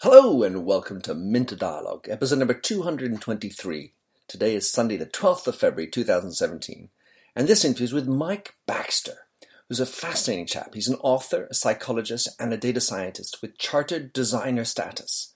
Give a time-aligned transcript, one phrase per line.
[0.00, 3.94] Hello and welcome to Minter Dialogue, episode number 223.
[4.28, 6.90] Today is Sunday, the 12th of February 2017,
[7.34, 9.26] and this interview is with Mike Baxter,
[9.66, 10.74] who's a fascinating chap.
[10.74, 15.32] He's an author, a psychologist, and a data scientist with chartered designer status.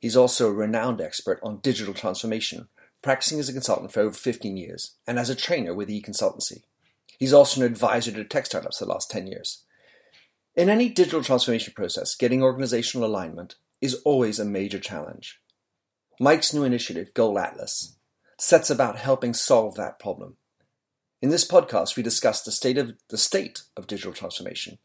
[0.00, 2.66] He's also a renowned expert on digital transformation,
[3.02, 6.64] practicing as a consultant for over 15 years and as a trainer with Econsultancy.
[7.20, 9.62] He's also an advisor to tech startups the last 10 years.
[10.56, 15.40] In any digital transformation process, getting organizational alignment is always a major challenge.
[16.18, 17.96] Mike's new initiative, Goal Atlas,
[18.38, 20.36] sets about helping solve that problem.
[21.20, 24.78] In this podcast, we discuss the state of the state of digital transformation,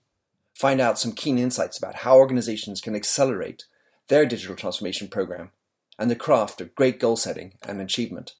[0.53, 3.65] find out some keen insights about how organizations can accelerate
[4.07, 5.51] their digital transformation program,
[5.99, 8.35] and the craft of great goal setting and achievement.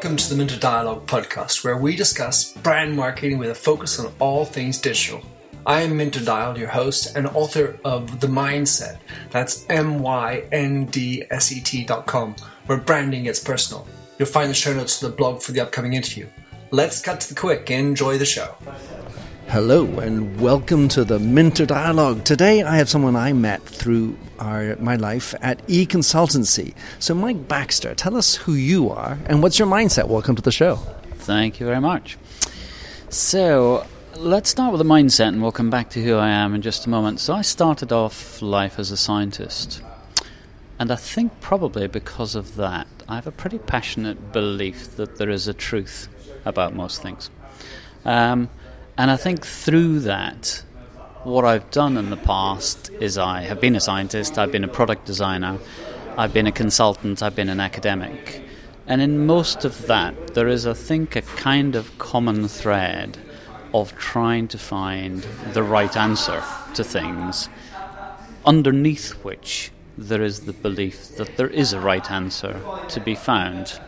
[0.00, 4.10] Welcome to the Minter Dialogue podcast, where we discuss brand marketing with a focus on
[4.18, 5.20] all things digital.
[5.66, 8.98] I am Minter Dial, your host and author of The Myndset.
[9.28, 13.86] That's M Y N D S E T dot com, where branding gets personal.
[14.18, 16.26] You'll find the show notes to the blog for the upcoming interview.
[16.70, 18.56] Let's cut to the quick and enjoy the show.
[19.50, 22.22] Hello and welcome to the Minter Dialogue.
[22.22, 26.72] Today I have someone I met through our, my life at E Consultancy.
[27.00, 30.06] So, Mike Baxter, tell us who you are and what's your mindset.
[30.06, 30.76] Welcome to the show.
[31.16, 32.16] Thank you very much.
[33.08, 33.84] So,
[34.14, 36.86] let's start with the mindset and we'll come back to who I am in just
[36.86, 37.18] a moment.
[37.18, 39.82] So, I started off life as a scientist.
[40.78, 45.28] And I think probably because of that, I have a pretty passionate belief that there
[45.28, 46.06] is a truth
[46.44, 47.30] about most things.
[48.04, 48.48] Um,
[49.00, 50.62] and I think through that,
[51.24, 54.68] what I've done in the past is I have been a scientist, I've been a
[54.68, 55.58] product designer,
[56.18, 58.42] I've been a consultant, I've been an academic.
[58.86, 63.16] And in most of that, there is, I think, a kind of common thread
[63.72, 65.22] of trying to find
[65.54, 67.48] the right answer to things,
[68.44, 72.60] underneath which there is the belief that there is a right answer
[72.90, 73.80] to be found.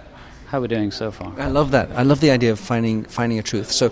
[0.53, 1.33] How we're we doing so far?
[1.39, 1.91] I love that.
[1.93, 3.73] I love the idea of finding finding a truth.
[3.73, 3.91] So,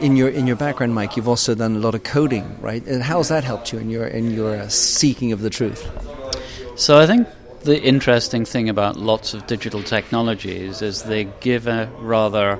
[0.00, 2.84] in your in your background, Mike, you've also done a lot of coding, right?
[2.84, 5.88] And how has that helped you in your in your uh, seeking of the truth?
[6.74, 7.28] So, I think
[7.62, 12.58] the interesting thing about lots of digital technologies is they give a rather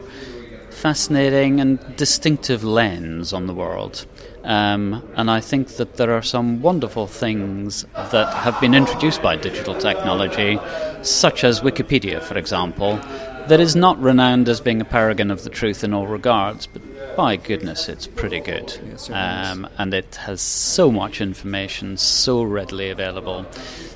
[0.70, 4.06] fascinating and distinctive lens on the world.
[4.44, 9.36] Um, and I think that there are some wonderful things that have been introduced by
[9.36, 10.58] digital technology,
[11.02, 12.98] such as Wikipedia, for example,
[13.50, 17.16] that is not renowned as being a paragon of the truth in all regards, but
[17.16, 18.72] by goodness, it's pretty good.
[19.10, 23.44] Um, and it has so much information so readily available.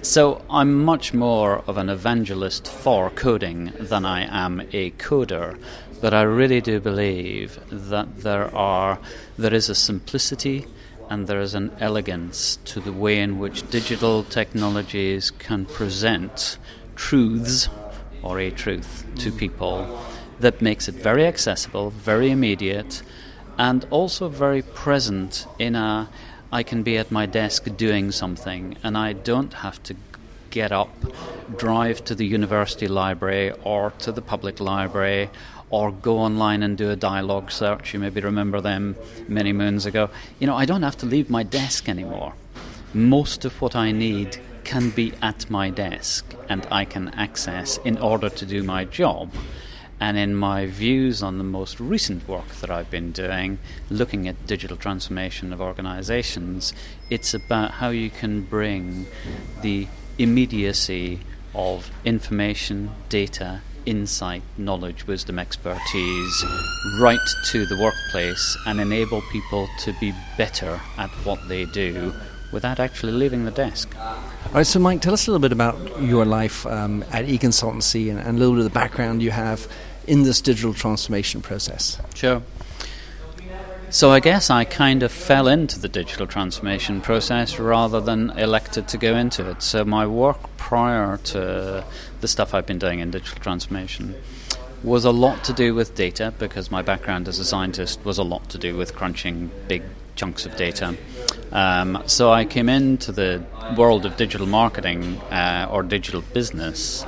[0.03, 5.57] So I'm much more of an evangelist for coding than I am a coder.
[6.01, 8.99] But I really do believe that there are
[9.39, 10.67] there is a simplicity
[11.09, 16.59] and there is an elegance to the way in which digital technologies can present
[16.97, 17.69] truths
[18.25, 20.01] or a truth to people
[20.41, 23.03] that makes it very accessible, very immediate,
[23.59, 26.09] and also very present in a
[26.53, 29.97] I can be at my desk doing something and I don't have to
[30.51, 30.95] get up,
[31.57, 35.31] drive to the university library or to the public library
[35.71, 37.93] or go online and do a Dialog search.
[37.93, 38.95] You maybe remember them
[39.27, 40.11] many moons ago.
[40.39, 42.35] You know, I don't have to leave my desk anymore.
[42.93, 47.99] Most of what I need can be at my desk and I can access in
[47.99, 49.33] order to do my job.
[50.01, 53.59] And in my views on the most recent work that I've been doing,
[53.91, 56.73] looking at digital transformation of organizations,
[57.11, 59.07] it's about how you can bring
[59.63, 59.87] the
[60.19, 61.21] immediacy
[61.55, 66.45] of information, data, insight, knowledge, wisdom, expertise
[66.99, 72.13] right to the workplace and enable people to be better at what they do
[72.55, 73.95] without actually leaving the desk.
[73.99, 78.09] All right, so Mike, tell us a little bit about your life um, at Econsultancy
[78.09, 79.71] and, and a little bit of the background you have
[80.07, 81.99] in this digital transformation process.
[82.15, 82.41] Sure.
[83.91, 88.89] So I guess I kind of fell into the digital transformation process rather than elected
[88.89, 89.63] to go into it.
[89.63, 91.85] So my work prior to
[92.21, 94.17] the stuff I've been doing in digital transformation
[94.83, 98.25] was a lot to do with data because my background as a scientist was a
[98.25, 99.83] lot to do with crunching big
[100.17, 100.97] chunks of data.
[101.55, 103.43] Um, so I came into the
[103.77, 107.07] world of digital marketing uh, or digital business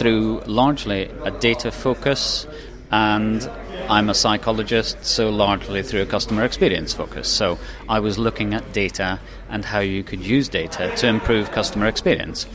[0.00, 2.46] through largely a data focus,
[2.90, 3.50] and
[3.88, 7.28] I'm a psychologist, so largely through a customer experience focus.
[7.28, 9.18] So I was looking at data
[9.48, 12.46] and how you could use data to improve customer experience.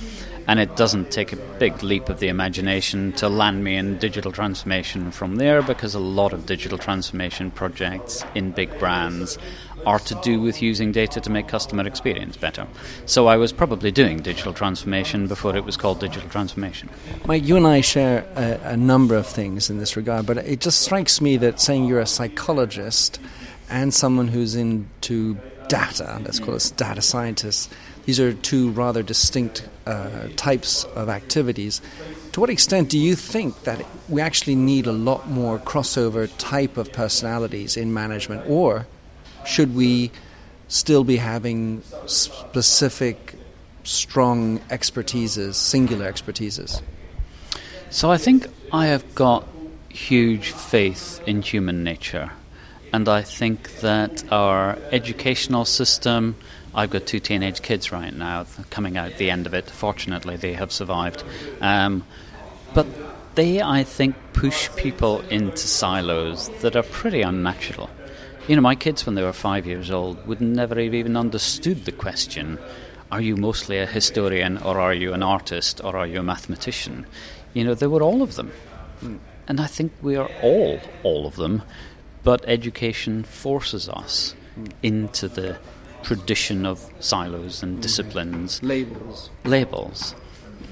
[0.48, 4.31] And it doesn't take a big leap of the imagination to land me in digital
[4.31, 9.39] transformation from there because a lot of digital transformation projects in big brands
[9.86, 12.68] are to do with using data to make customer experience better.
[13.06, 16.90] So I was probably doing digital transformation before it was called digital transformation.
[17.26, 20.60] Mike, you and I share a, a number of things in this regard, but it
[20.60, 23.20] just strikes me that saying you're a psychologist
[23.70, 25.38] and someone who's into
[25.68, 27.70] data, let's call us data scientists,
[28.06, 31.82] these are two rather distinct uh, types of activities.
[32.34, 36.78] To what extent do you think that we actually need a lot more crossover type
[36.78, 38.86] of personalities in management, or
[39.45, 40.12] should we
[40.68, 43.36] still be having specific,
[43.83, 46.81] strong expertises, singular expertises?
[47.89, 49.47] So I think I have got
[49.89, 52.31] huge faith in human nature.
[52.92, 56.36] And I think that our educational system,
[56.74, 59.69] I've got two teenage kids right now coming out the end of it.
[59.69, 61.24] Fortunately, they have survived.
[61.62, 62.06] Um,
[62.74, 62.88] but
[63.36, 67.89] they, I think, push people into silos that are pretty unnatural.
[68.47, 71.86] You know, my kids, when they were five years old, would never have even understood
[71.86, 72.59] the question
[73.12, 77.06] are you mostly a historian, or are you an artist, or are you a mathematician?
[77.53, 78.51] You know, they were all of them.
[79.47, 81.62] And I think we are all all of them,
[82.24, 84.36] but education forces us
[84.81, 85.57] into the
[86.03, 88.57] tradition of silos and disciplines.
[88.57, 88.68] Mm-hmm.
[88.68, 89.30] Labels.
[89.44, 90.15] Labels.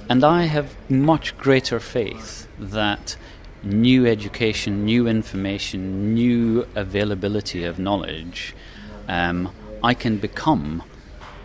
[0.10, 3.16] And I have much greater faith that
[3.64, 8.56] new education, new information, new availability of knowledge,
[9.08, 9.50] um,
[9.84, 10.84] I can become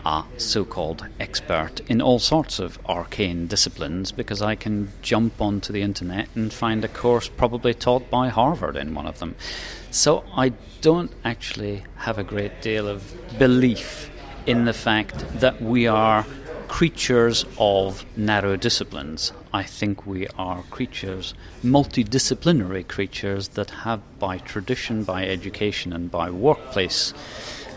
[0.05, 5.73] a so called expert in all sorts of arcane disciplines because I can jump onto
[5.73, 9.35] the internet and find a course probably taught by Harvard in one of them.
[9.91, 14.09] So I don't actually have a great deal of belief
[14.45, 16.25] in the fact that we are
[16.67, 19.33] creatures of narrow disciplines.
[19.51, 26.29] I think we are creatures, multidisciplinary creatures that have, by tradition, by education, and by
[26.29, 27.13] workplace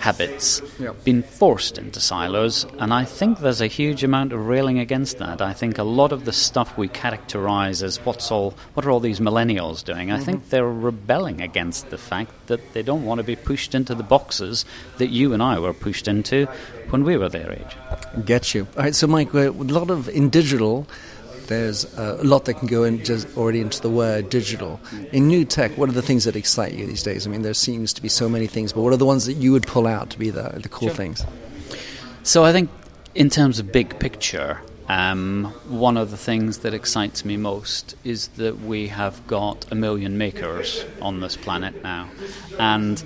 [0.02, 1.04] habits Yep.
[1.04, 5.40] been forced into silos, and I think there's a huge amount of railing against that.
[5.40, 8.98] I think a lot of the stuff we characterize as what's all, what are all
[8.98, 10.10] these millennials doing?
[10.10, 10.50] I think mm-hmm.
[10.50, 14.64] they're rebelling against the fact that they don't want to be pushed into the boxes
[14.98, 16.46] that you and I were pushed into
[16.90, 17.76] when we were their age.
[18.24, 18.66] Get you.
[18.76, 20.88] All right, so Mike, uh, a lot of in digital,
[21.52, 24.80] there's a lot that can go in just already into the word digital.
[25.12, 27.26] In new tech, what are the things that excite you these days?
[27.26, 29.34] I mean, there seems to be so many things, but what are the ones that
[29.34, 30.96] you would pull out to be the, the cool Sure.
[30.96, 31.24] things?
[32.22, 32.70] So I think,
[33.14, 38.28] in terms of big picture, um, one of the things that excites me most is
[38.36, 42.08] that we have got a million makers on this planet now,
[42.58, 43.02] and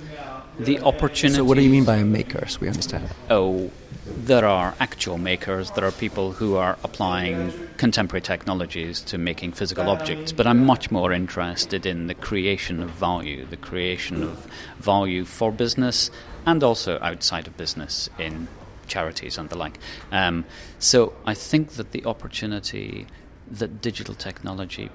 [0.59, 1.37] the opportunity.
[1.37, 2.47] So, what do you mean by a maker?
[2.47, 3.09] So we understand.
[3.29, 3.69] Oh,
[4.15, 5.71] there are actual makers.
[5.71, 10.31] There are people who are applying contemporary technologies to making physical objects.
[10.31, 14.47] But I'm much more interested in the creation of value, the creation of
[14.79, 16.09] value for business
[16.45, 18.47] and also outside of business in
[18.87, 19.77] charities and the like.
[20.11, 20.45] Um,
[20.79, 23.07] so I think that the opportunity
[23.49, 24.89] that digital technology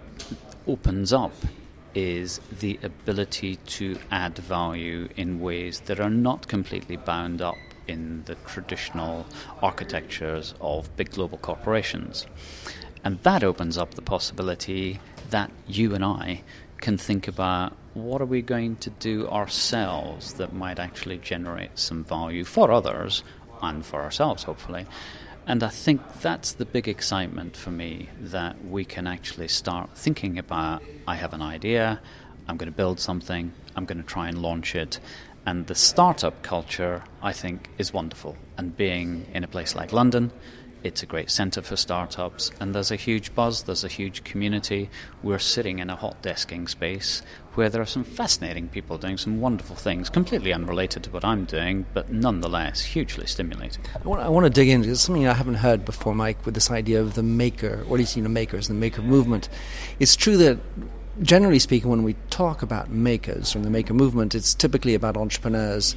[0.66, 1.34] opens up
[1.94, 7.56] is the ability to add value in ways that are not completely bound up
[7.88, 9.26] in the traditional
[9.62, 12.26] architectures of big global corporations.
[13.04, 15.00] And that opens up the possibility
[15.30, 16.42] that you and I
[16.80, 22.04] can think about what are we going to do ourselves that might actually generate some
[22.04, 23.22] value for others
[23.62, 24.86] and for ourselves, hopefully.
[25.46, 30.38] And I think that's the big excitement for me that we can actually start thinking
[30.38, 32.00] about I have an idea,
[32.48, 35.00] I'm going to build something, I'm going to try and launch it.
[35.44, 38.36] And the startup culture, I think, is wonderful.
[38.56, 40.30] And being in a place like London,
[40.84, 44.90] it's a great centre for startups, and there's a huge buzz, there's a huge community.
[45.22, 47.22] We're sitting in a hot desking space
[47.54, 51.44] where there are some fascinating people doing some wonderful things, completely unrelated to what I'm
[51.44, 53.84] doing, but nonetheless hugely stimulating.
[53.94, 56.54] I want, I want to dig into it's something I haven't heard before, Mike, with
[56.54, 59.48] this idea of the maker, or at least you know, makers, the maker movement.
[60.00, 60.58] It's true that
[61.20, 65.94] generally speaking, when we talk about makers from the maker movement, it's typically about entrepreneurs,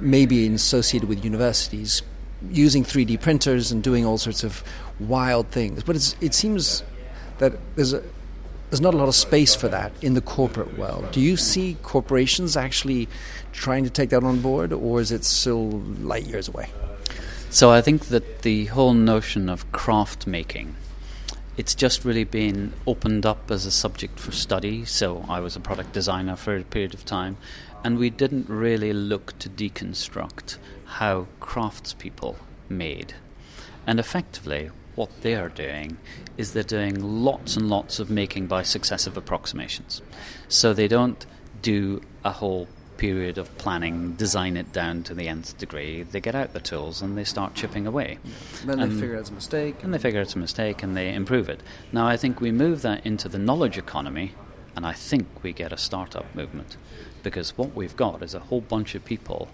[0.00, 2.02] maybe associated with universities,
[2.50, 4.62] using 3D printers and doing all sorts of
[5.00, 5.82] wild things.
[5.82, 6.82] But it seems
[7.38, 8.02] that there's a
[8.70, 11.08] there's not a lot of space for that in the corporate world.
[11.12, 13.08] Do you see corporations actually
[13.52, 15.70] trying to take that on board, or is it still
[16.00, 16.70] light years away?
[17.50, 20.74] So I think that the whole notion of craft making,
[21.56, 24.84] it's just really been opened up as a subject for study.
[24.84, 27.36] So I was a product designer for a period of time,
[27.84, 32.36] and we didn't really look to deconstruct how craftspeople
[32.68, 33.14] made.
[33.86, 35.98] And effectively, what they're doing
[36.36, 40.02] is they're doing lots and lots of making by successive approximations.
[40.48, 41.24] So they don't
[41.62, 46.02] do a whole period of planning, design it down to the nth degree.
[46.02, 48.18] They get out the tools and they start chipping away.
[48.24, 48.32] Yeah.
[48.66, 49.82] Then and they figure it's a mistake.
[49.82, 51.60] And they figure it's a mistake and they improve it.
[51.92, 54.34] Now, I think we move that into the knowledge economy,
[54.76, 56.76] and I think we get a startup movement.
[57.22, 59.48] Because what we've got is a whole bunch of people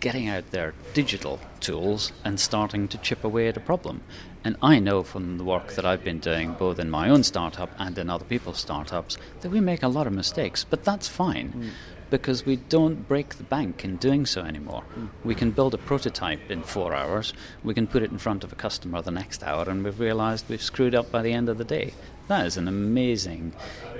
[0.00, 4.00] getting out their digital tools and starting to chip away at a problem.
[4.42, 7.70] And I know from the work that I've been doing, both in my own startup
[7.78, 11.52] and in other people's startups, that we make a lot of mistakes, but that's fine.
[11.52, 11.70] Mm.
[12.10, 14.82] Because we don't break the bank in doing so anymore.
[14.98, 15.08] Mm.
[15.24, 18.52] We can build a prototype in four hours, we can put it in front of
[18.52, 21.58] a customer the next hour, and we've realized we've screwed up by the end of
[21.58, 21.94] the day.
[22.28, 23.54] That is an amazing,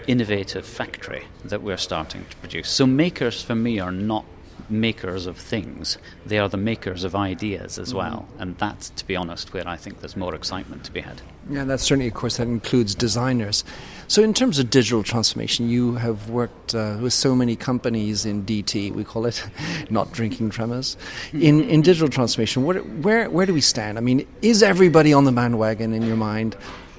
[0.06, 2.68] innovative factory that we're starting to produce.
[2.68, 4.24] So, makers for me are not
[4.70, 5.98] makers of things.
[6.26, 7.98] They are the makers of ideas as mm-hmm.
[7.98, 8.28] well.
[8.38, 11.20] And that's, to be honest, where I think there's more excitement to be had.
[11.50, 13.64] Yeah, that's certainly, of course, that includes designers.
[14.08, 18.44] So, in terms of digital transformation, you have worked uh, with so many companies in
[18.44, 19.44] DT, we call it,
[19.90, 20.96] not drinking tremors.
[21.32, 23.98] In, in digital transformation, where, where, where do we stand?
[23.98, 26.56] I mean, is everybody on the bandwagon in your mind?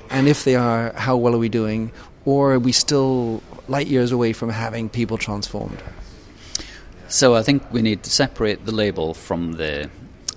[0.09, 1.91] And if they are, how well are we doing?
[2.25, 5.81] Or are we still light years away from having people transformed?
[7.11, 9.89] So I think we need to separate the label from the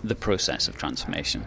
[0.03, 1.47] the process of transformation.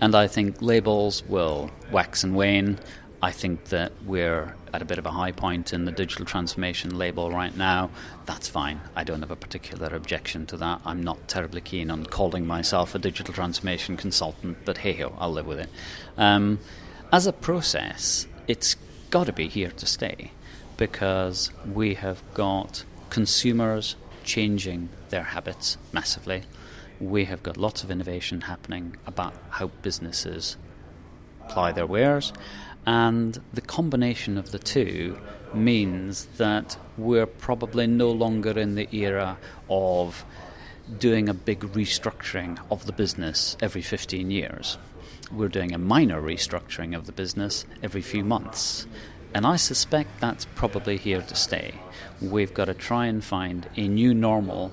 [0.00, 2.78] And I think labels will wax and wane.
[3.20, 6.96] I think that we're at a bit of a high point in the digital transformation
[6.96, 7.90] label right now.
[8.26, 8.80] That's fine.
[8.94, 10.82] I don't have a particular objection to that.
[10.84, 15.32] I'm not terribly keen on calling myself a digital transformation consultant, but hey ho, I'll
[15.32, 15.68] live with it.
[16.16, 16.60] Um,
[17.12, 18.76] as a process, it's
[19.10, 20.30] got to be here to stay
[20.76, 23.96] because we have got consumers
[24.30, 26.44] changing their habits massively.
[27.00, 30.56] We have got lots of innovation happening about how businesses
[31.44, 32.32] apply their wares,
[32.86, 35.18] and the combination of the two
[35.52, 39.36] means that we're probably no longer in the era
[39.68, 40.24] of
[41.00, 44.78] doing a big restructuring of the business every 15 years.
[45.32, 48.86] We're doing a minor restructuring of the business every few months.
[49.34, 51.74] And I suspect that's probably here to stay.
[52.20, 54.68] We've got to try and find a new normal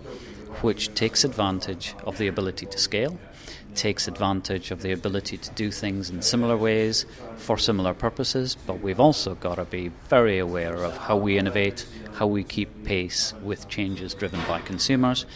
[0.62, 3.20] which takes advantage of the ability to scale,
[3.76, 8.82] takes advantage of the ability to do things in similar ways for similar purposes, but
[8.82, 11.86] we've also got to be very aware of how we innovate,
[12.16, 15.28] how we keep pace with changes driven by consumers,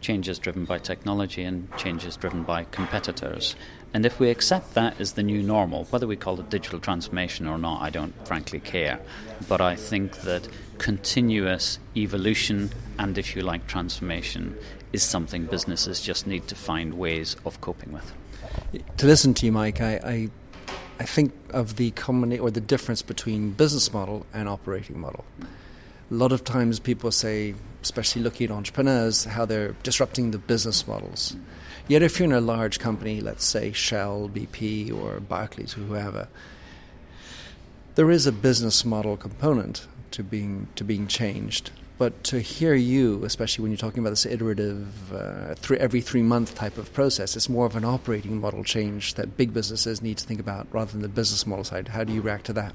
[0.00, 3.56] changes driven by technology, and changes driven by competitors.
[3.94, 7.46] And if we accept that as the new normal, whether we call it digital transformation
[7.46, 9.00] or not, I don't frankly care.
[9.48, 14.56] But I think that continuous evolution and, if you like, transformation
[14.92, 18.12] is something businesses just need to find ways of coping with.
[18.98, 20.30] To listen to you, Mike, I, I,
[21.00, 25.24] I think of the common or the difference between business model and operating model.
[26.10, 30.86] A lot of times people say, especially looking at entrepreneurs, how they're disrupting the business
[30.86, 31.36] models.
[31.86, 36.28] Yet, if you're in a large company, let's say Shell, BP, or Barclays, or whoever,
[37.94, 41.70] there is a business model component to being to being changed.
[41.98, 46.22] But to hear you, especially when you're talking about this iterative, uh, three, every three
[46.22, 50.16] month type of process, it's more of an operating model change that big businesses need
[50.18, 51.88] to think about rather than the business model side.
[51.88, 52.74] How do you react to that?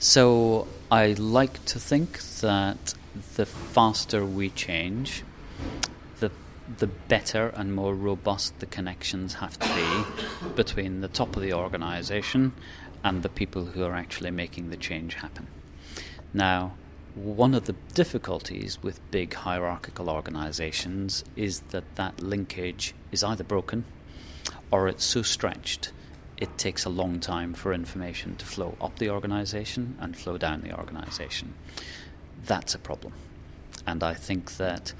[0.00, 2.94] So I like to think that
[3.36, 5.22] the faster we change,
[6.20, 6.30] the
[6.78, 11.52] the better and more robust the connections have to be between the top of the
[11.52, 12.52] organization
[13.04, 15.46] and the people who are actually making the change happen.
[16.34, 16.74] Now,
[17.14, 23.84] one of the difficulties with big hierarchical organizations is that that linkage is either broken
[24.70, 25.92] or it's so stretched
[26.36, 30.60] it takes a long time for information to flow up the organization and flow down
[30.60, 31.54] the organization.
[32.46, 33.12] That's a problem.
[33.86, 34.92] And I think that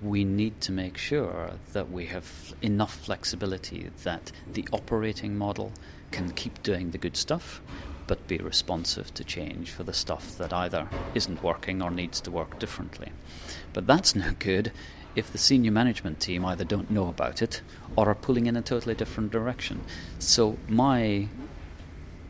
[0.00, 5.72] we need to make sure that we have enough flexibility that the operating model
[6.10, 7.60] can keep doing the good stuff
[8.06, 12.30] but be responsive to change for the stuff that either isn't working or needs to
[12.30, 13.12] work differently.
[13.72, 14.72] But that's no good
[15.14, 17.62] if the senior management team either don't know about it
[17.96, 19.82] or are pulling in a totally different direction.
[20.18, 21.28] So, my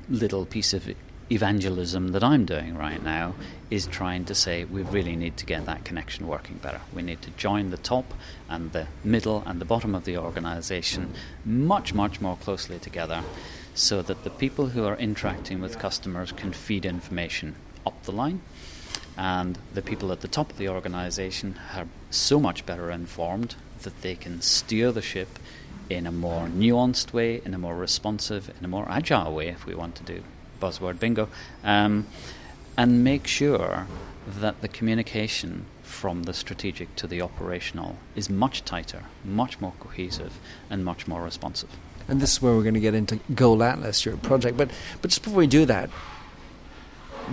[0.08, 0.88] little piece of
[1.32, 3.34] evangelism that I'm doing right now
[3.70, 6.80] is trying to say we really need to get that connection working better.
[6.94, 8.12] We need to join the top
[8.48, 13.22] and the middle and the bottom of the organization much, much more closely together
[13.74, 17.54] so that the people who are interacting with customers can feed information
[17.86, 18.42] up the line
[19.16, 24.02] and the people at the top of the organization are so much better informed that
[24.02, 25.38] they can steer the ship
[25.88, 29.66] in a more nuanced way, in a more responsive, in a more agile way, if
[29.66, 30.22] we want to do
[30.62, 31.28] buzzword bingo,
[31.64, 32.06] um,
[32.76, 33.86] and make sure
[34.26, 40.38] that the communication from the strategic to the operational is much tighter, much more cohesive,
[40.70, 41.70] and much more responsive.
[42.08, 44.56] And this is where we're going to get into Goal Atlas, your project.
[44.56, 45.90] But but just before we do that,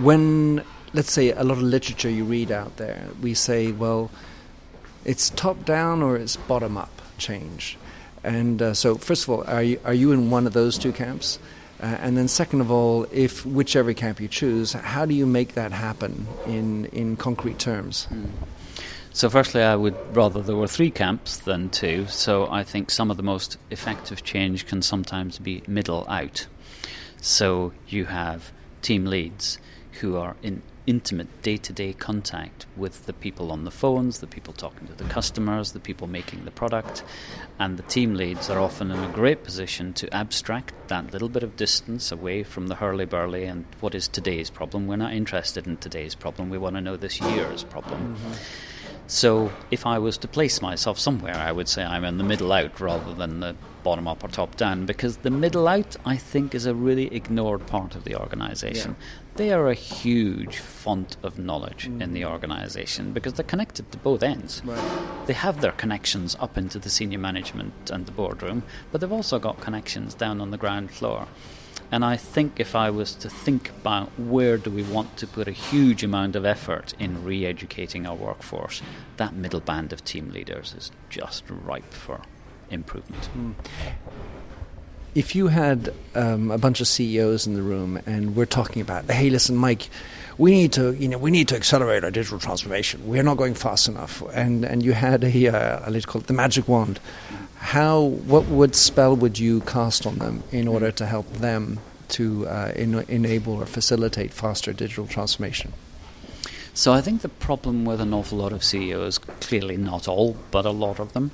[0.01, 4.09] when let's say a lot of literature you read out there, we say, well,
[5.05, 7.77] it's top down or it's bottom up change.
[8.23, 10.91] And uh, so, first of all, are you, are you in one of those two
[10.91, 11.39] camps?
[11.81, 15.53] Uh, and then, second of all, if whichever camp you choose, how do you make
[15.53, 18.07] that happen in, in concrete terms?
[18.11, 18.29] Mm.
[19.13, 22.07] So, firstly, I would rather there were three camps than two.
[22.07, 26.47] So, I think some of the most effective change can sometimes be middle out.
[27.21, 29.57] So, you have team leads
[29.99, 34.27] who are in intimate day to day contact with the people on the phones, the
[34.27, 37.03] people talking to the customers, the people making the product.
[37.59, 41.43] And the team leads are often in a great position to abstract that little bit
[41.43, 44.87] of distance away from the hurly burly and what is today's problem.
[44.87, 48.15] We're not interested in today's problem, we want to know this year's problem.
[48.15, 48.33] Mm-hmm.
[49.09, 52.51] So if I was to place myself somewhere, I would say I'm in the middle
[52.51, 56.53] out rather than the bottom up or top down because the middle out, I think,
[56.53, 58.95] is a really ignored part of the organization.
[58.99, 59.05] Yeah.
[59.39, 62.01] They are a huge font of knowledge mm.
[62.01, 64.61] in the organization because they're connected to both ends.
[64.65, 65.27] Right.
[65.27, 69.39] They have their connections up into the senior management and the boardroom, but they've also
[69.39, 71.29] got connections down on the ground floor.
[71.89, 75.47] And I think if I was to think about where do we want to put
[75.47, 78.81] a huge amount of effort in re educating our workforce,
[79.15, 82.19] that middle band of team leaders is just ripe for
[82.69, 83.29] improvement.
[83.37, 83.53] Mm.
[85.19, 89.09] If you had um, a bunch of CEOs in the room and we're talking about,
[89.11, 89.89] hey, listen, Mike,
[90.37, 93.05] we need to, you know, we need to accelerate our digital transformation.
[93.05, 94.23] We're not going fast enough.
[94.33, 96.99] And and you had a, uh, let's call it the magic wand
[97.59, 102.47] how what would spell would you cast on them in order to help them to
[102.47, 105.73] uh, enable or facilitate faster digital transformation?
[106.73, 110.65] So I think the problem with an awful lot of CEOs, clearly not all, but
[110.65, 111.31] a lot of them,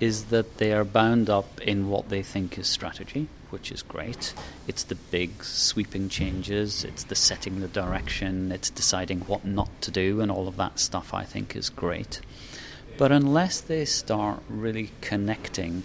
[0.00, 4.34] is that they are bound up in what they think is strategy, which is great.
[4.66, 9.90] It's the big sweeping changes, it's the setting the direction, it's deciding what not to
[9.90, 12.20] do, and all of that stuff I think is great.
[12.96, 15.84] But unless they start really connecting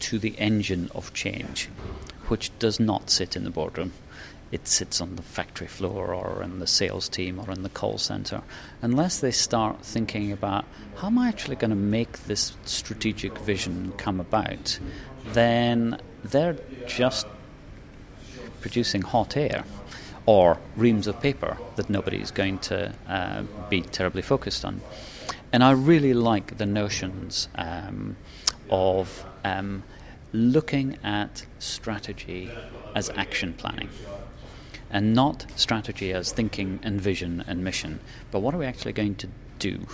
[0.00, 1.68] to the engine of change,
[2.28, 3.92] which does not sit in the boardroom,
[4.52, 7.98] it sits on the factory floor or in the sales team or in the call
[7.98, 8.42] center.
[8.82, 10.64] Unless they start thinking about
[10.96, 14.78] how am I actually going to make this strategic vision come about,
[15.32, 16.56] then they're
[16.86, 17.26] just
[18.60, 19.64] producing hot air
[20.26, 24.80] or reams of paper that nobody's going to uh, be terribly focused on.
[25.52, 28.16] And I really like the notions um,
[28.68, 29.82] of um,
[30.32, 32.50] looking at strategy
[32.94, 33.88] as action planning
[34.90, 39.14] and not strategy as thinking and vision and mission, but what are we actually going
[39.16, 39.28] to
[39.58, 39.86] do?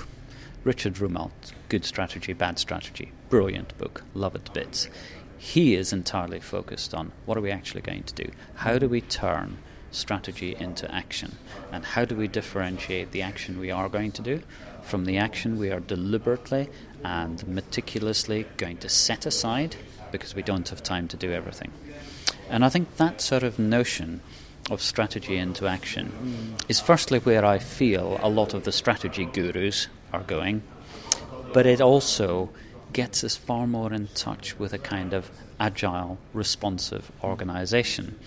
[0.64, 4.88] Richard Rumelt, Good Strategy, Bad Strategy, brilliant book, love it bits.
[5.38, 8.30] He is entirely focused on what are we actually going to do?
[8.54, 9.58] How do we turn
[9.90, 11.36] strategy into action?
[11.72, 14.42] And how do we differentiate the action we are going to do
[14.82, 16.68] from the action we are deliberately
[17.04, 19.76] and meticulously going to set aside
[20.12, 21.72] because we don't have time to do everything.
[22.48, 24.20] And I think that sort of notion
[24.70, 29.88] of strategy into action is firstly where I feel a lot of the strategy gurus
[30.12, 30.62] are going,
[31.52, 32.50] but it also
[32.96, 35.30] gets us far more in touch with a kind of
[35.60, 38.18] agile, responsive organization.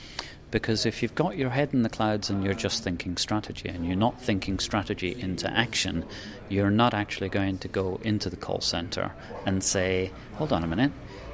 [0.52, 3.84] Because if you've got your head in the clouds and you're just thinking strategy and
[3.84, 6.06] you're not thinking strategy into action,
[6.50, 9.12] you're not actually going to go into the call center
[9.44, 10.92] and say, hold on a minute,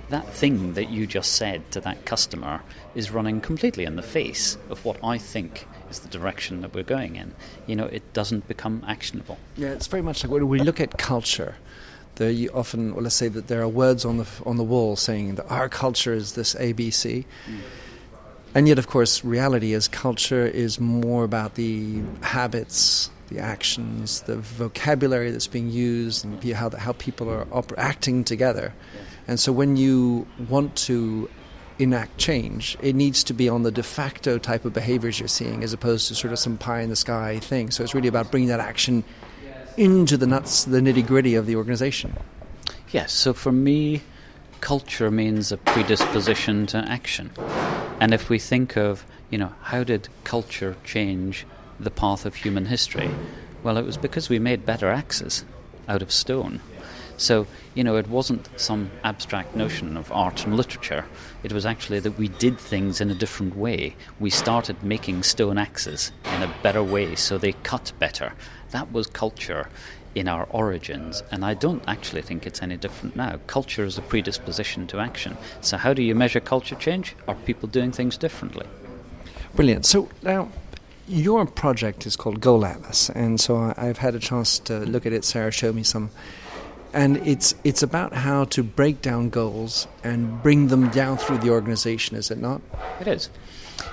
[0.07, 2.61] that thing that you just said to that customer
[2.95, 6.83] is running completely in the face of what I think is the direction that we're
[6.83, 7.35] going in.
[7.67, 9.37] You know, it doesn't become actionable.
[9.57, 11.55] Yeah, it's very much like when we look at culture.
[12.15, 14.95] There you often, well, let's say that there are words on the on the wall
[14.95, 17.25] saying that our culture is this ABC.
[17.47, 17.59] Mm
[18.55, 24.37] and yet, of course, reality is culture is more about the habits, the actions, the
[24.37, 28.73] vocabulary that's being used, and how, how people are op- acting together.
[29.27, 31.29] And so, when you want to
[31.79, 35.61] enact change, it needs to be on the de facto type of behaviors you're seeing
[35.61, 37.71] as opposed to sort of some pie in the sky thing.
[37.71, 39.03] So, it's really about bringing that action
[39.77, 42.15] into the nuts, the nitty gritty of the organization.
[42.91, 44.01] Yes, so for me,
[44.61, 47.31] culture means a predisposition to action.
[47.99, 51.45] And if we think of, you know, how did culture change
[51.79, 53.09] the path of human history?
[53.63, 55.43] Well, it was because we made better axes
[55.87, 56.61] out of stone.
[57.17, 61.05] So, you know, it wasn't some abstract notion of art and literature.
[61.43, 63.95] It was actually that we did things in a different way.
[64.19, 68.33] We started making stone axes in a better way so they cut better.
[68.75, 69.69] That was culture
[70.15, 73.39] in our origins, and I don't actually think it's any different now.
[73.47, 75.37] Culture is a predisposition to action.
[75.61, 77.15] So, how do you measure culture change?
[77.25, 78.65] Are people doing things differently?
[79.55, 79.85] Brilliant.
[79.85, 80.49] So, now
[81.07, 85.13] your project is called Goal Atlas, and so I've had a chance to look at
[85.13, 85.23] it.
[85.23, 86.09] Sarah showed me some,
[86.93, 91.49] and it's it's about how to break down goals and bring them down through the
[91.49, 92.17] organization.
[92.17, 92.61] Is it not?
[92.99, 93.29] It is.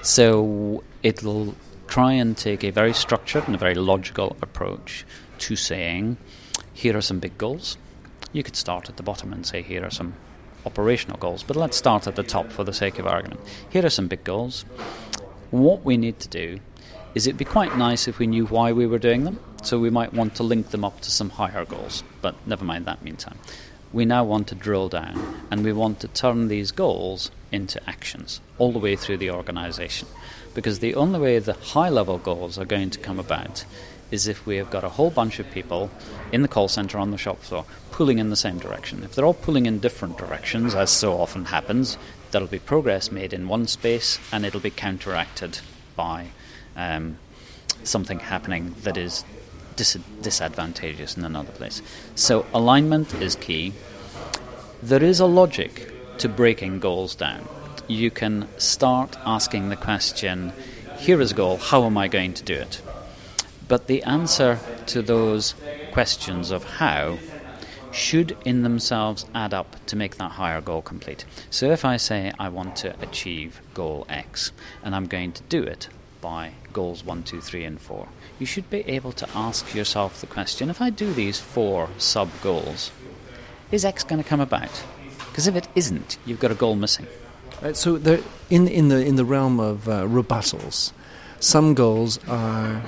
[0.02, 1.54] So it'll
[1.92, 5.04] try and take a very structured and a very logical approach
[5.36, 6.16] to saying,
[6.72, 7.76] here are some big goals.
[8.32, 10.14] You could start at the bottom and say, here are some
[10.64, 13.40] operational goals, but let's start at the top for the sake of argument.
[13.68, 14.64] Here are some big goals.
[15.50, 16.60] What we need to do
[17.14, 19.38] is it'd be quite nice if we knew why we were doing them.
[19.62, 22.86] So we might want to link them up to some higher goals, but never mind
[22.86, 23.36] that meantime.
[23.92, 28.40] We now want to drill down and we want to turn these goals into actions
[28.56, 30.08] all the way through the organization.
[30.54, 33.64] Because the only way the high level goals are going to come about
[34.10, 35.90] is if we have got a whole bunch of people
[36.30, 39.02] in the call center on the shop floor pulling in the same direction.
[39.02, 41.96] If they're all pulling in different directions, as so often happens,
[42.30, 45.60] there'll be progress made in one space and it'll be counteracted
[45.96, 46.26] by
[46.76, 47.18] um,
[47.84, 49.24] something happening that is
[49.76, 51.80] dis- disadvantageous in another place.
[52.14, 53.72] So alignment is key.
[54.82, 57.48] There is a logic to breaking goals down.
[57.88, 60.52] You can start asking the question
[60.98, 62.80] here is a goal, how am I going to do it?
[63.66, 65.54] But the answer to those
[65.90, 67.18] questions of how
[67.90, 71.24] should in themselves add up to make that higher goal complete.
[71.50, 75.62] So if I say I want to achieve goal X and I'm going to do
[75.62, 75.88] it
[76.20, 78.08] by goals 1, 2, 3, and 4.
[78.38, 82.30] You should be able to ask yourself the question if I do these four sub
[82.42, 82.92] goals,
[83.70, 84.84] is X going to come about?
[85.28, 87.06] Because if it isn't, you've got a goal missing.
[87.62, 88.20] Right, so there,
[88.50, 90.92] in, in, the, in the realm of uh, rebuttals,
[91.40, 92.82] some goals are,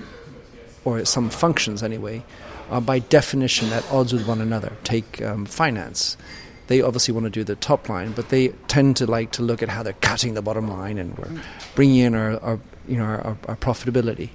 [0.85, 2.25] or some functions anyway,
[2.71, 4.73] are by definition at odds with one another.
[4.83, 6.17] Take um, finance
[6.67, 9.63] they obviously want to do the top line, but they tend to like to look
[9.63, 11.43] at how they're cutting the bottom line and we're
[11.75, 14.31] bringing in our, our you know, our, our profitability.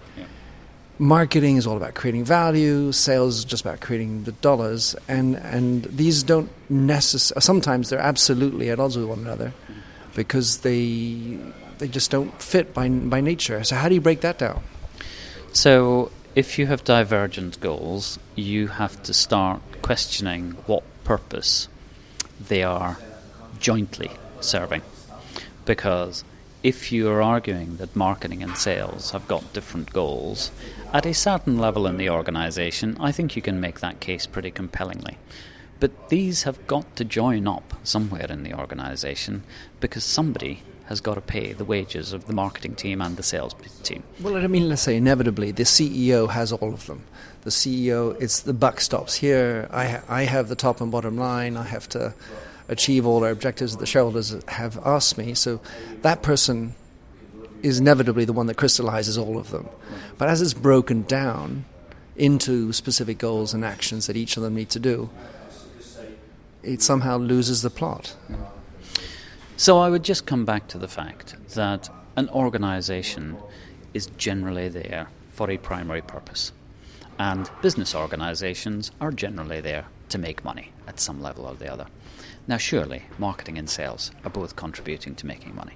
[1.00, 2.92] Marketing is all about creating value.
[2.92, 7.40] Sales is just about creating the dollars, and and these don't necessarily.
[7.42, 9.54] Sometimes they're absolutely at odds with one another,
[10.20, 11.40] because they
[11.78, 13.64] they just don't fit by by nature.
[13.64, 14.62] So how do you break that down?
[15.54, 21.70] So if you have divergent goals, you have to start questioning what purpose
[22.52, 22.98] they are
[23.60, 24.82] jointly serving,
[25.64, 26.26] because
[26.64, 30.52] if you are arguing that marketing and sales have got different goals,
[30.92, 34.52] at a certain level in the organization, I think you can make that case pretty
[34.52, 35.18] compellingly.
[35.80, 39.44] But these have got to join up somewhere in the organization
[39.80, 43.54] because somebody has got to pay the wages of the marketing team and the sales
[43.84, 44.04] team.
[44.22, 47.04] Well, I mean, let's say inevitably the CEO has all of them.
[47.42, 49.70] The CEO, it's the buck stops here.
[49.72, 51.56] I, ha- I have the top and bottom line.
[51.58, 52.14] I have to
[52.68, 55.36] achieve all our objectives that the shareholders have asked me.
[55.36, 55.62] So
[56.02, 56.74] that person
[57.62, 59.70] is inevitably the one that crystallizes all of them.
[60.18, 61.66] But as it's broken down
[62.16, 65.10] into specific goals and actions that each of them need to do,
[66.64, 68.16] it somehow loses the plot.
[69.58, 73.38] So I would just come back to the fact that an organization
[73.94, 76.52] is generally there for a primary purpose.
[77.18, 81.88] And business organizations are generally there to make money at some level or the other.
[82.48, 85.74] Now, surely marketing and sales are both contributing to making money.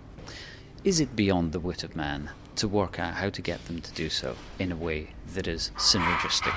[0.83, 3.91] Is it beyond the wit of man to work out how to get them to
[3.93, 6.55] do so in a way that is synergistic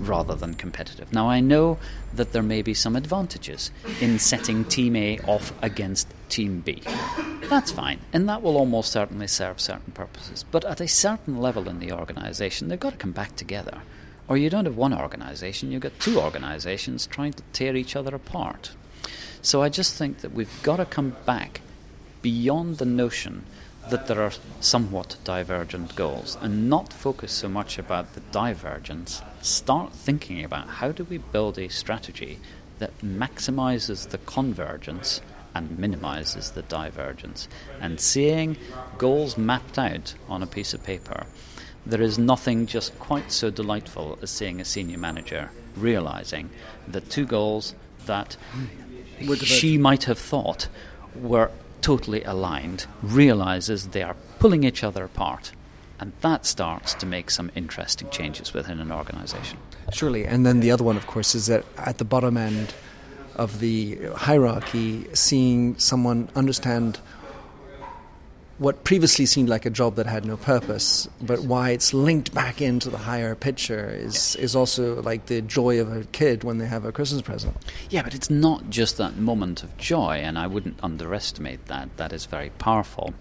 [0.00, 1.12] rather than competitive?
[1.12, 1.78] Now, I know
[2.14, 6.82] that there may be some advantages in setting Team A off against Team B.
[7.48, 10.44] That's fine, and that will almost certainly serve certain purposes.
[10.50, 13.82] But at a certain level in the organisation, they've got to come back together.
[14.28, 18.14] Or you don't have one organisation, you've got two organisations trying to tear each other
[18.14, 18.72] apart.
[19.42, 21.60] So I just think that we've got to come back
[22.22, 23.44] beyond the notion
[23.88, 29.22] that there are somewhat divergent goals and not focus so much about the divergence.
[29.40, 32.38] Start thinking about how do we build a strategy
[32.78, 35.20] that maximizes the convergence
[35.54, 37.48] and minimizes the divergence.
[37.80, 38.56] And seeing
[38.98, 41.26] goals mapped out on a piece of paper,
[41.86, 46.50] there is nothing just quite so delightful as seeing a senior manager realizing
[46.86, 47.74] that two goals
[48.06, 48.36] that
[49.42, 50.68] she might have thought
[51.14, 55.52] were totally aligned realizes they are pulling each other apart
[56.00, 59.58] And that starts to make some interesting changes within an organization.
[59.92, 60.24] Surely.
[60.24, 62.72] And then the other one, of course, is that at the bottom end
[63.36, 66.98] of the hierarchy, seeing someone understand
[68.60, 72.60] what previously seemed like a job that had no purpose, but why it's linked back
[72.60, 76.66] into the higher picture is is also like the joy of a kid when they
[76.66, 77.56] have a Christmas present.
[77.88, 81.96] Yeah, but it's not just that moment of joy, and I wouldn't underestimate that.
[81.96, 83.14] That is very powerful.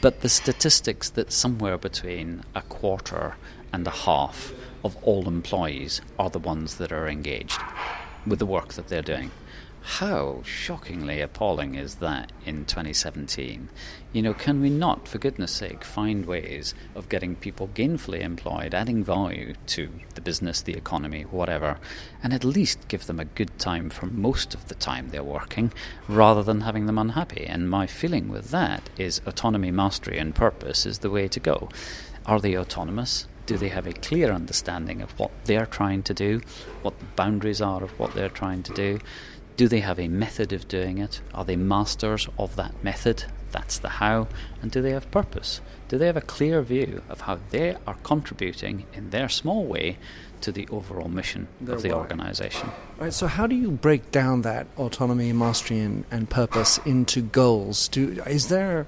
[0.00, 3.34] But the statistics that somewhere between a quarter
[3.72, 4.52] and a half
[4.84, 7.60] of all employees are the ones that are engaged
[8.24, 9.32] with the work that they're doing.
[9.82, 13.70] How shockingly appalling is that in 2017?
[14.12, 18.74] You know, can we not, for goodness sake, find ways of getting people gainfully employed,
[18.74, 21.78] adding value to the business, the economy, whatever,
[22.22, 25.72] and at least give them a good time for most of the time they're working,
[26.08, 27.46] rather than having them unhappy?
[27.46, 31.70] And my feeling with that is autonomy, mastery, and purpose is the way to go.
[32.26, 33.26] Are they autonomous?
[33.46, 36.42] Do they have a clear understanding of what they're trying to do,
[36.82, 39.00] what the boundaries are of what they're trying to do?
[39.60, 41.20] Do they have a method of doing it?
[41.34, 43.24] Are they masters of that method?
[43.50, 44.26] That's the how.
[44.62, 45.60] And do they have purpose?
[45.88, 49.98] Do they have a clear view of how they are contributing in their small way
[50.40, 52.70] to the overall mission Their of the organization?
[52.96, 53.12] Right.
[53.12, 57.88] So, how do you break down that autonomy, mastery, and, and purpose into goals?
[57.88, 58.86] Do is there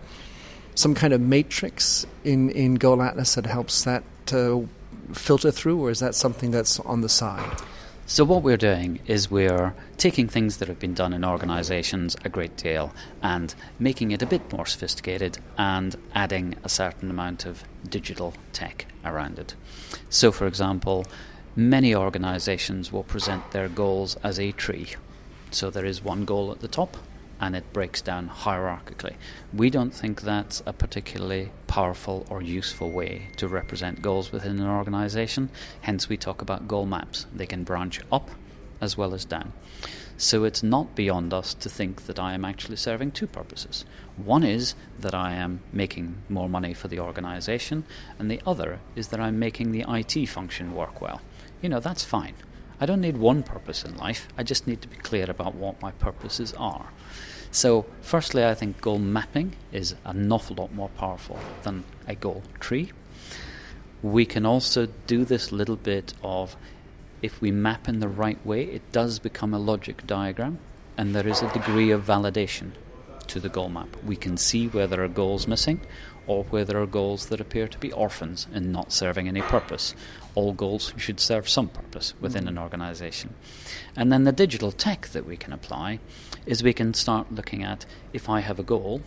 [0.75, 4.71] some kind of matrix in in Goal Atlas that helps that to
[5.13, 7.61] filter through, or is that something that's on the side?
[8.05, 12.29] So, what we're doing is we're taking things that have been done in organizations a
[12.29, 17.63] great deal and making it a bit more sophisticated and adding a certain amount of
[17.89, 19.55] digital tech around it.
[20.11, 21.07] So, for example,
[21.55, 24.89] many organizations will present their goals as a tree.
[25.53, 26.97] So, there is one goal at the top
[27.43, 29.17] and it breaks down hierarchically.
[29.53, 34.69] We don't think that's a particularly powerful or useful way to represent goals within an
[34.69, 35.51] organization.
[35.81, 37.27] Hence, we talk about goal maps.
[37.35, 38.31] They can branch up
[38.81, 39.53] as well as down.
[40.17, 43.85] So, it's not beyond us to think that I am actually serving two purposes.
[44.17, 47.85] One is that I am making more money for the organization,
[48.21, 51.21] and the other is that I'm making the IT function work well.
[51.61, 52.35] You know, that's fine.
[52.83, 55.81] I don't need one purpose in life, I just need to be clear about what
[55.81, 56.89] my purposes are.
[57.55, 62.43] So, firstly, I think goal mapping is an awful lot more powerful than a goal
[62.61, 62.93] tree.
[64.03, 66.57] We can also do this little bit of
[67.21, 70.61] if we map in the right way, it does become a logic diagram,
[70.97, 72.71] and there is a degree of validation
[73.27, 73.97] to the goal map.
[74.03, 75.83] We can see where there are goals missing
[76.27, 79.95] or where there are goals that appear to be orphans and not serving any purpose.
[80.35, 82.63] All goals should serve some purpose within an mm.
[82.63, 83.35] organization.
[83.97, 85.99] And then the digital tech that we can apply
[86.47, 89.03] is we can start looking at if I have a goal,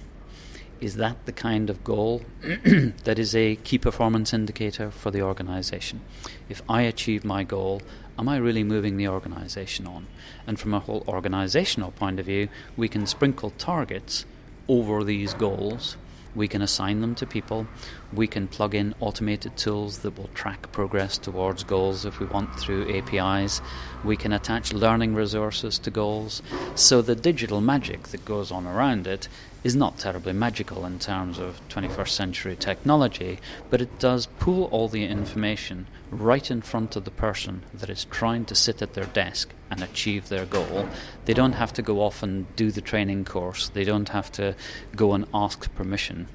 [0.81, 6.01] is that the kind of goal that is a key performance indicator for the organization?
[6.49, 7.81] If I achieve my goal,
[8.19, 10.07] am I really moving the organization on?
[10.45, 14.25] And from a whole organizational point of view, we can sprinkle targets
[14.67, 15.97] over these goals.
[16.35, 17.65] We can assign them to people.
[18.13, 22.59] We can plug in automated tools that will track progress towards goals if we want
[22.59, 23.61] through APIs.
[24.03, 26.41] We can attach learning resources to goals.
[26.75, 29.29] So the digital magic that goes on around it
[29.63, 34.87] is not terribly magical in terms of 21st century technology, but it does pull all
[34.87, 39.05] the information right in front of the person that is trying to sit at their
[39.05, 40.87] desk and achieve their goal.
[41.25, 44.55] They don't have to go off and do the training course, they don't have to
[44.95, 46.27] go and ask permission.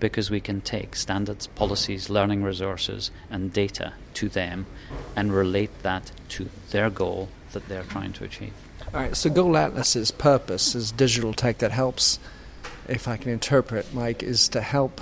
[0.00, 4.66] Because we can take standards, policies, learning resources, and data to them
[5.14, 8.52] and relate that to their goal that they're trying to achieve.
[8.92, 9.16] All right.
[9.16, 12.18] So, Goal Atlas's purpose is digital tech that helps,
[12.88, 15.00] if I can interpret, Mike, is to help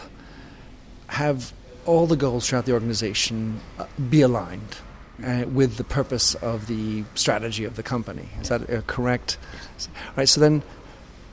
[1.08, 1.52] have
[1.90, 4.76] all the goals throughout the organization uh, be aligned
[5.24, 8.28] uh, with the purpose of the strategy of the company.
[8.40, 9.38] Is that uh, correct?
[9.80, 10.28] All right.
[10.28, 10.62] So then,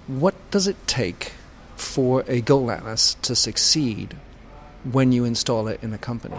[0.07, 1.33] what does it take
[1.75, 4.15] for a goal atlas to succeed
[4.83, 6.37] when you install it in a company?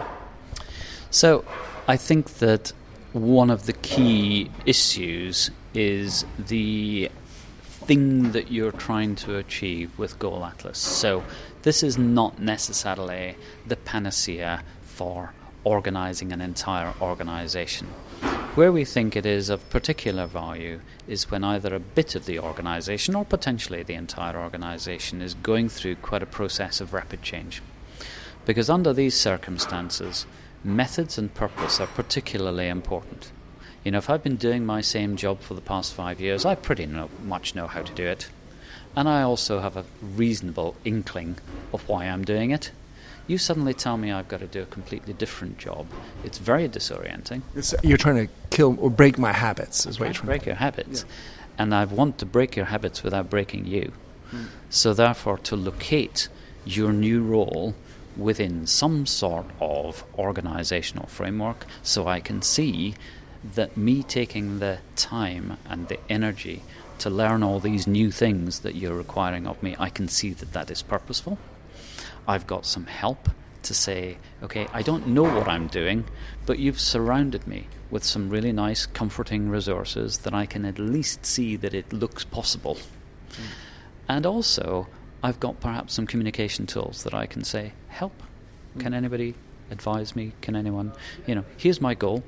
[1.11, 1.45] So,
[1.87, 2.73] I think that
[3.13, 7.09] one of the key issues is the
[7.89, 10.79] thing that you're trying to achieve with Goal Atlas.
[10.79, 11.23] So,
[11.63, 15.33] this is not necessarily the panacea for
[15.65, 17.87] organizing an entire organization.
[18.55, 22.39] Where we think it is of particular value is when either a bit of the
[22.39, 27.63] organization or potentially the entire organization is going through quite a process of rapid change.
[28.47, 30.27] Because under these circumstances,
[30.65, 33.31] methods and purpose are particularly important.
[33.85, 36.55] You know, if I've been doing my same job for the past five years, I
[36.55, 38.29] pretty know, much know how to do it.
[38.97, 41.39] And I also have a reasonable inkling
[41.73, 42.73] of why I'm doing it.
[43.27, 45.87] You suddenly tell me I've got to do a completely different job.
[46.25, 47.43] It's very disorienting.
[47.55, 50.55] It's, you're trying to kill or break my habits, is what you're trying break your
[50.55, 51.05] habits.
[51.59, 53.93] And I want to break your habits without breaking you.
[54.31, 54.45] Hmm.
[54.71, 56.29] So, therefore, to locate
[56.65, 57.75] your new role
[58.17, 62.95] within some sort of organizational framework so I can see
[63.55, 66.63] that me taking the time and the energy
[67.01, 70.53] to learn all these new things that you're requiring of me, I can see that
[70.53, 71.39] that is purposeful.
[72.27, 73.29] I've got some help
[73.63, 76.05] to say, okay, I don't know what I'm doing,
[76.47, 81.25] but you've surrounded me with some really nice, comforting resources that I can at least
[81.25, 82.77] see that it looks possible.
[83.31, 83.37] Mm.
[84.09, 84.87] And also,
[85.23, 88.23] I've got perhaps some communication tools that I can say, help.
[88.79, 89.35] Can anybody
[89.71, 90.33] advise me?
[90.41, 90.93] Can anyone,
[91.27, 92.23] you know, here's my goal.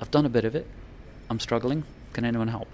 [0.00, 0.66] I've done a bit of it.
[1.28, 1.84] I'm struggling.
[2.12, 2.68] Can anyone help?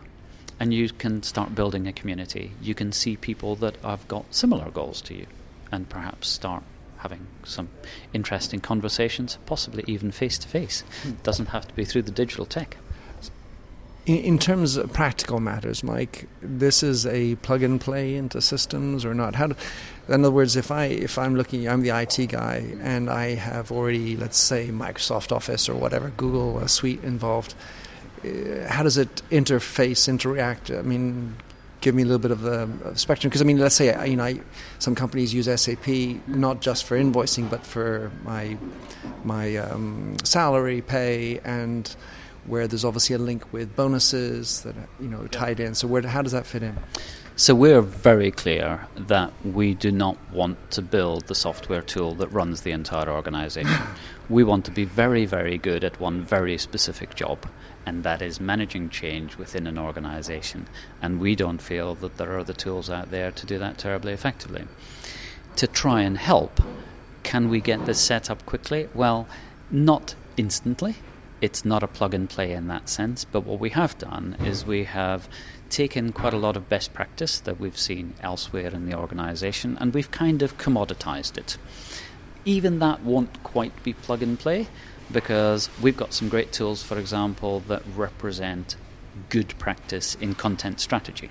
[0.63, 2.53] And you can start building a community.
[2.63, 5.27] You can see people that have got similar goals to you
[5.73, 6.63] and perhaps start
[6.99, 7.69] having some
[8.13, 10.85] interesting conversations, possibly even face to face.
[11.25, 12.77] Doesn't have to be through the digital tech.
[14.07, 19.05] In, in, terms of practical matters, Mike, this is a plug and play into systems
[19.05, 19.35] or not?
[19.35, 19.57] How do,
[20.07, 23.73] in other words, if I if I'm looking, I'm the IT guy, and I have
[23.73, 27.57] already, let's say, Microsoft Office or whatever Google Suite involved.
[28.25, 30.71] Uh, how does it interface, interact?
[30.71, 31.37] I mean,
[31.81, 34.25] give me a little bit of the spectrum because I mean, let's say you know,
[34.25, 34.41] I,
[34.79, 35.89] some companies use SAP
[36.27, 38.57] not just for invoicing, but for my
[39.25, 41.95] my um, salary pay and
[42.47, 45.75] where there's obviously a link with bonuses that you know tied in.
[45.75, 46.79] So where how does that fit in?
[47.35, 52.29] So we're very clear that we do not want to build the software tool that
[52.29, 53.73] runs the entire organization.
[54.29, 57.49] we want to be very, very good at one very specific job,
[57.87, 60.67] and that is managing change within an organization.
[61.01, 64.13] And we don't feel that there are the tools out there to do that terribly
[64.13, 64.65] effectively.
[65.57, 66.61] To try and help,
[67.23, 68.89] can we get this set up quickly?
[68.95, 69.29] Well,
[69.71, 70.97] not instantly
[71.43, 73.25] it's not a plug and play in that sense.
[73.25, 75.29] But what we have done is we have
[75.69, 79.93] taken quite a lot of best practice that we've seen elsewhere in the organization and
[79.93, 81.59] we've kind of commoditized it.
[82.45, 84.69] Even that won't quite be plug and play
[85.13, 88.77] because we've got some great tools, for example, that represent
[89.29, 91.31] good practice in content strategy.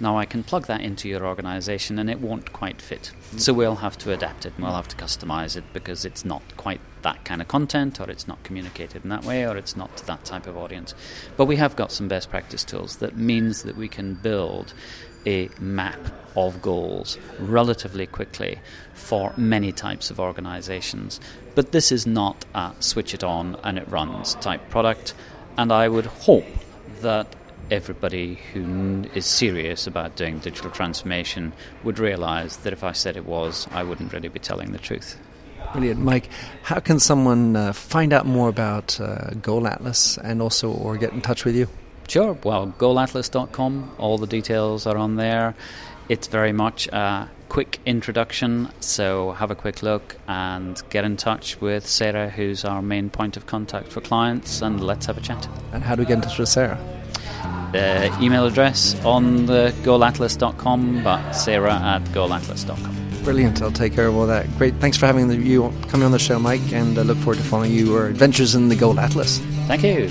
[0.00, 3.12] Now I can plug that into your organization and it won't quite fit.
[3.36, 3.56] So mm.
[3.56, 6.80] we'll have to adapt it and we'll have to customize it because it's not quite
[7.02, 10.06] that kind of content or it's not communicated in that way or it's not to
[10.06, 10.94] that type of audience.
[11.36, 14.74] But we have got some best practice tools that means that we can build
[15.26, 15.98] a map
[16.36, 18.58] of goals relatively quickly
[18.94, 21.20] for many types of organizations.
[21.54, 25.14] But this is not a switch it on and it runs type product.
[25.56, 26.46] And I would hope
[27.00, 27.34] that
[27.70, 33.24] everybody who is serious about doing digital transformation would realize that if I said it
[33.24, 35.18] was, I wouldn't really be telling the truth.
[35.72, 36.28] Brilliant, Mike.
[36.62, 41.12] How can someone uh, find out more about uh, Goal Atlas and also or get
[41.12, 41.68] in touch with you?
[42.08, 42.36] Sure.
[42.44, 43.96] Well, goalatlas.com.
[43.98, 45.54] All the details are on there.
[46.08, 51.60] It's very much a quick introduction, so have a quick look and get in touch
[51.60, 55.48] with Sarah, who's our main point of contact for clients, and let's have a chat.
[55.72, 56.78] And how do we get in touch with Sarah?
[57.74, 63.22] uh, email address on the goalatlas.com, but sarah at goalatlas.com.
[63.24, 63.62] Brilliant.
[63.62, 64.46] I'll take care of all that.
[64.58, 64.74] Great.
[64.76, 67.44] Thanks for having the, you coming on the show, Mike, and I look forward to
[67.44, 69.38] following your adventures in the Goal Atlas.
[69.66, 70.10] Thank you.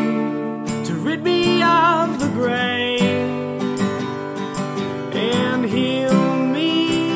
[1.71, 2.99] of the gray
[5.13, 7.11] and heal me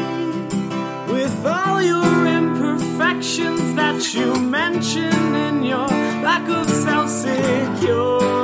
[1.13, 5.87] with all your imperfections that you mention in your
[6.27, 8.34] lack of self secure.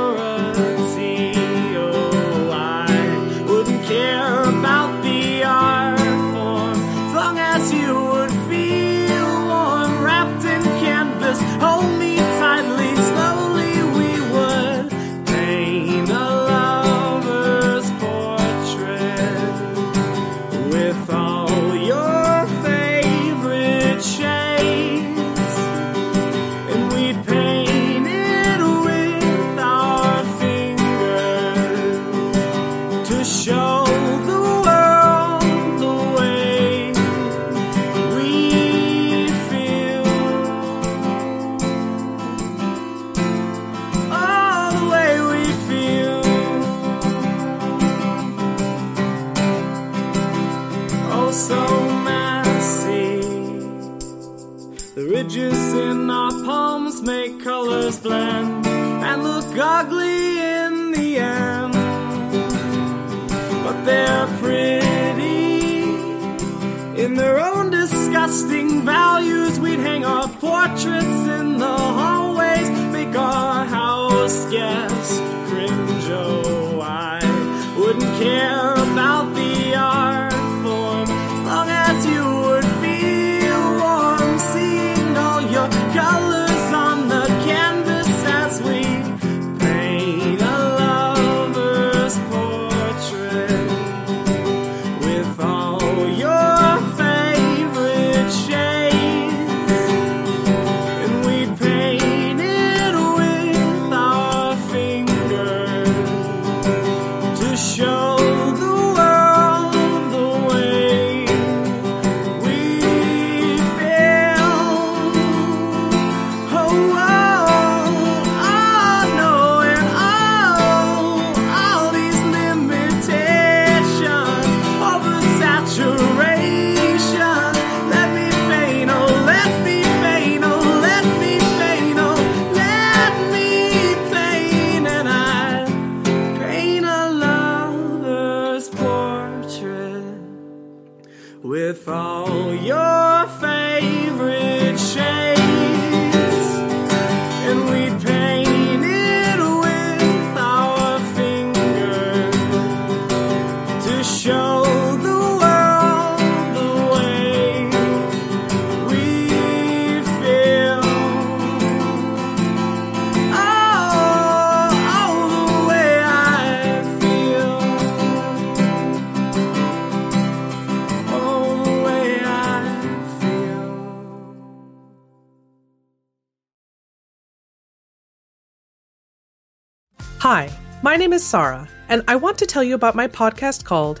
[180.34, 180.48] Hi,
[180.80, 184.00] my name is Sarah, and I want to tell you about my podcast called